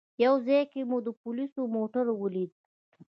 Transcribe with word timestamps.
یو 0.23 0.35
ځای 0.47 0.61
کې 0.71 0.81
مې 0.89 0.97
د 1.05 1.07
پولیسو 1.21 1.61
موټر 1.75 2.05
ولید. 2.21 2.51